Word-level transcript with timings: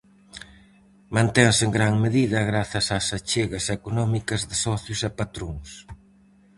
Mantense 1.15 1.61
en 1.67 1.71
gran 1.77 1.93
medida 2.05 2.39
grazas 2.49 2.87
ás 2.97 3.07
achegas 3.17 3.65
económicas 3.77 4.41
de 4.49 4.55
socios 4.65 4.99
e 5.07 5.09
patróns. 5.19 5.69